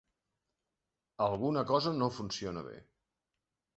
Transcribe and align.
Alguna 1.27 1.65
cosa 1.73 1.93
no 2.01 2.09
funciona 2.19 2.65
bé. 2.71 2.75